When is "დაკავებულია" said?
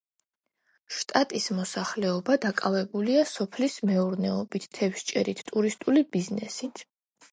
2.47-3.27